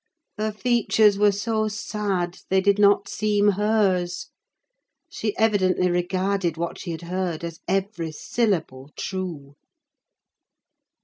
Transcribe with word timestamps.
Her 0.39 0.51
features 0.51 1.19
were 1.19 1.31
so 1.31 1.67
sad, 1.67 2.39
they 2.49 2.59
did 2.59 2.79
not 2.79 3.07
seem 3.07 3.49
hers: 3.49 4.31
she 5.11 5.37
evidently 5.37 5.91
regarded 5.91 6.57
what 6.57 6.79
she 6.79 6.89
had 6.89 7.03
heard 7.03 7.43
as 7.43 7.59
every 7.67 8.11
syllable 8.11 8.89
true. 8.97 9.53